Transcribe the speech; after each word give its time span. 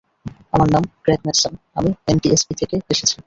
আমার 0.53 0.67
নাম 0.71 0.83
Craig 1.03 1.19
Matson, 1.25 1.53
আমি 1.77 1.89
এনটিএসবি 2.07 2.53
থেকে 2.61 2.75
এসেছি। 2.93 3.15